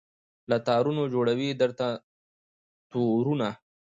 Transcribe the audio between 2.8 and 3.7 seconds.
تورونه